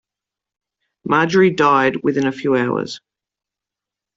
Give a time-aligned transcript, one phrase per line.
[1.05, 3.01] Marjorie died within a few hours.